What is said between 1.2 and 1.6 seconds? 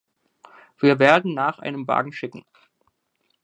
nach